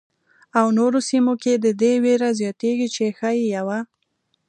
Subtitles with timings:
[0.59, 3.79] او نورو سیمو کې د دې وېره زیاتېږي چې ښايي یوه.